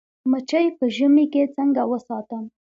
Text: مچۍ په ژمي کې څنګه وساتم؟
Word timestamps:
مچۍ 0.31 0.65
په 0.77 0.85
ژمي 0.95 1.25
کې 1.33 1.43
څنګه 1.55 1.81
وساتم؟ 1.91 2.43